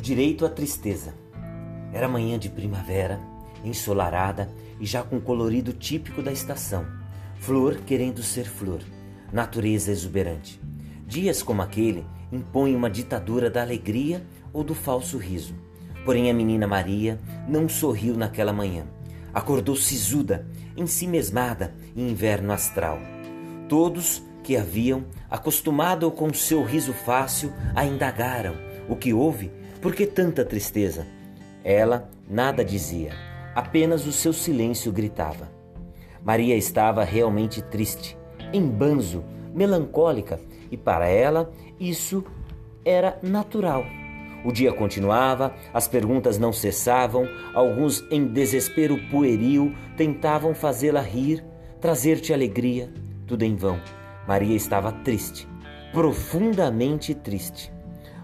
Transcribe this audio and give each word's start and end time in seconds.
direito 0.00 0.44
à 0.44 0.48
tristeza. 0.48 1.14
Era 1.92 2.08
manhã 2.08 2.38
de 2.38 2.48
primavera, 2.48 3.20
ensolarada 3.64 4.50
e 4.80 4.86
já 4.86 5.02
com 5.02 5.20
colorido 5.20 5.72
típico 5.72 6.22
da 6.22 6.32
estação. 6.32 6.86
Flor 7.36 7.76
querendo 7.86 8.22
ser 8.22 8.44
flor, 8.44 8.80
natureza 9.32 9.90
exuberante. 9.90 10.60
Dias 11.06 11.42
como 11.42 11.62
aquele 11.62 12.04
impõem 12.32 12.74
uma 12.74 12.90
ditadura 12.90 13.48
da 13.50 13.62
alegria 13.62 14.24
ou 14.52 14.64
do 14.64 14.74
falso 14.74 15.18
riso. 15.18 15.54
Porém, 16.04 16.30
a 16.30 16.34
menina 16.34 16.66
Maria 16.66 17.20
não 17.48 17.68
sorriu 17.68 18.16
naquela 18.16 18.52
manhã. 18.52 18.86
Acordou 19.32 19.76
sisuda, 19.76 20.46
ensimesmada 20.76 21.74
em 21.96 22.10
inverno 22.10 22.52
astral. 22.52 22.98
Todos 23.68 24.22
que 24.42 24.56
haviam, 24.56 25.04
acostumado 25.30 26.10
com 26.10 26.32
seu 26.32 26.62
riso 26.62 26.92
fácil, 26.92 27.52
a 27.74 27.84
indagaram 27.84 28.54
o 28.88 28.94
que 28.94 29.12
houve 29.14 29.50
por 29.84 29.94
que 29.94 30.06
tanta 30.06 30.46
tristeza? 30.46 31.06
Ela 31.62 32.08
nada 32.26 32.64
dizia, 32.64 33.12
apenas 33.54 34.06
o 34.06 34.12
seu 34.12 34.32
silêncio 34.32 34.90
gritava. 34.90 35.50
Maria 36.24 36.56
estava 36.56 37.04
realmente 37.04 37.60
triste, 37.60 38.16
em 38.50 38.66
banzo, 38.66 39.22
melancólica, 39.54 40.40
e 40.70 40.76
para 40.78 41.06
ela 41.06 41.52
isso 41.78 42.24
era 42.82 43.18
natural. 43.22 43.84
O 44.42 44.50
dia 44.50 44.72
continuava, 44.72 45.54
as 45.74 45.86
perguntas 45.86 46.38
não 46.38 46.50
cessavam, 46.50 47.28
alguns 47.52 48.02
em 48.10 48.26
desespero 48.26 48.96
pueril 49.10 49.74
tentavam 49.98 50.54
fazê-la 50.54 51.02
rir, 51.02 51.44
trazer-te 51.78 52.32
alegria, 52.32 52.90
tudo 53.26 53.42
em 53.42 53.54
vão. 53.54 53.78
Maria 54.26 54.56
estava 54.56 54.90
triste, 54.90 55.46
profundamente 55.92 57.14
triste. 57.14 57.70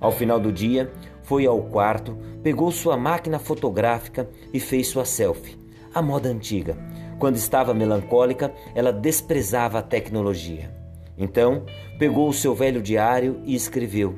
Ao 0.00 0.10
final 0.10 0.40
do 0.40 0.50
dia, 0.50 0.90
foi 1.30 1.46
ao 1.46 1.62
quarto, 1.62 2.18
pegou 2.42 2.72
sua 2.72 2.96
máquina 2.96 3.38
fotográfica 3.38 4.28
e 4.52 4.58
fez 4.58 4.88
sua 4.88 5.04
selfie. 5.04 5.56
A 5.94 6.02
moda 6.02 6.28
antiga. 6.28 6.76
Quando 7.20 7.36
estava 7.36 7.72
melancólica, 7.72 8.52
ela 8.74 8.92
desprezava 8.92 9.78
a 9.78 9.82
tecnologia. 9.82 10.74
Então, 11.16 11.64
pegou 12.00 12.28
o 12.28 12.32
seu 12.32 12.52
velho 12.52 12.82
diário 12.82 13.40
e 13.44 13.54
escreveu: 13.54 14.16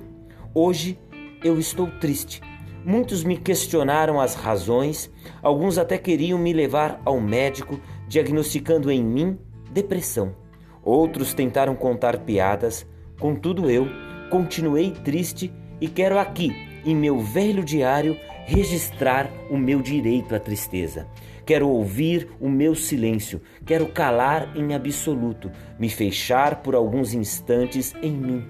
Hoje 0.54 0.98
eu 1.44 1.58
estou 1.58 1.86
triste. 2.00 2.40
Muitos 2.82 3.22
me 3.22 3.36
questionaram 3.36 4.18
as 4.18 4.34
razões, 4.34 5.10
alguns 5.42 5.76
até 5.76 5.98
queriam 5.98 6.38
me 6.38 6.54
levar 6.54 6.98
ao 7.04 7.20
médico, 7.20 7.78
diagnosticando 8.08 8.90
em 8.90 9.04
mim 9.04 9.38
depressão. 9.70 10.34
Outros 10.82 11.34
tentaram 11.34 11.74
contar 11.74 12.20
piadas, 12.20 12.86
contudo 13.20 13.70
eu 13.70 13.86
continuei 14.30 14.92
triste 14.92 15.52
e 15.78 15.88
quero 15.88 16.18
aqui 16.18 16.71
em 16.84 16.94
meu 16.94 17.18
velho 17.20 17.64
diário 17.64 18.16
registrar 18.46 19.30
o 19.50 19.56
meu 19.56 19.80
direito 19.80 20.34
à 20.34 20.40
tristeza. 20.40 21.06
Quero 21.44 21.68
ouvir 21.68 22.28
o 22.40 22.48
meu 22.48 22.74
silêncio, 22.74 23.40
quero 23.66 23.86
calar 23.88 24.56
em 24.56 24.74
absoluto, 24.74 25.50
me 25.78 25.88
fechar 25.88 26.62
por 26.62 26.74
alguns 26.74 27.14
instantes 27.14 27.94
em 28.02 28.12
mim. 28.12 28.46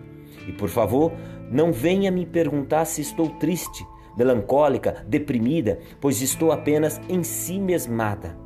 E 0.47 0.53
por 0.53 0.69
favor, 0.69 1.13
não 1.51 1.73
venha 1.73 2.11
me 2.11 2.27
perguntar 2.27 2.85
se 2.85 3.01
estou 3.01 3.29
triste, 3.29 3.87
melancólica, 4.17 5.05
deprimida, 5.07 5.79
pois 6.01 6.21
estou 6.21 6.53
apenas 6.53 7.01
em 7.09 7.23
si 7.23 7.59
mesmada. 7.59 8.37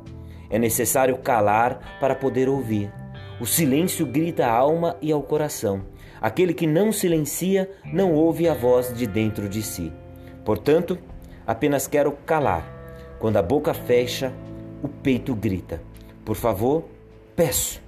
É 0.49 0.57
necessário 0.57 1.17
calar 1.17 1.97
para 1.99 2.15
poder 2.15 2.47
ouvir. 2.47 2.91
O 3.39 3.45
silêncio 3.45 4.05
grita 4.05 4.47
à 4.47 4.51
alma 4.51 4.97
e 5.01 5.11
ao 5.11 5.21
coração. 5.21 5.83
Aquele 6.21 6.53
que 6.53 6.67
não 6.67 6.91
silencia 6.91 7.69
não 7.85 8.13
ouve 8.13 8.47
a 8.47 8.53
voz 8.53 8.93
de 8.93 9.05
dentro 9.05 9.47
de 9.47 9.61
si. 9.61 9.91
Portanto, 10.43 10.97
apenas 11.45 11.87
quero 11.87 12.11
calar. 12.25 12.65
Quando 13.19 13.37
a 13.37 13.41
boca 13.41 13.73
fecha, 13.73 14.33
o 14.81 14.87
peito 14.87 15.35
grita. 15.35 15.81
Por 16.23 16.35
favor, 16.35 16.85
peço, 17.35 17.81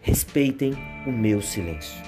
respeitem 0.00 0.74
o 1.06 1.10
meu 1.10 1.40
silêncio. 1.40 2.00